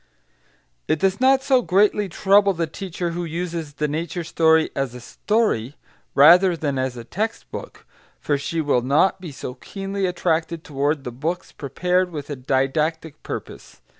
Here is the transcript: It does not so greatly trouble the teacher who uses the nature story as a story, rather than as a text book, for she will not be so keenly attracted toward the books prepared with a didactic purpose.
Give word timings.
It 0.87 0.97
does 0.97 1.21
not 1.21 1.43
so 1.43 1.61
greatly 1.61 2.09
trouble 2.09 2.53
the 2.53 2.65
teacher 2.65 3.11
who 3.11 3.23
uses 3.23 3.75
the 3.75 3.87
nature 3.87 4.23
story 4.23 4.71
as 4.75 4.95
a 4.95 4.99
story, 4.99 5.75
rather 6.15 6.57
than 6.57 6.79
as 6.79 6.97
a 6.97 7.03
text 7.03 7.51
book, 7.51 7.85
for 8.19 8.35
she 8.35 8.61
will 8.61 8.81
not 8.81 9.21
be 9.21 9.31
so 9.31 9.53
keenly 9.53 10.07
attracted 10.07 10.63
toward 10.63 11.03
the 11.03 11.11
books 11.11 11.51
prepared 11.51 12.09
with 12.09 12.31
a 12.31 12.35
didactic 12.35 13.21
purpose. 13.21 13.79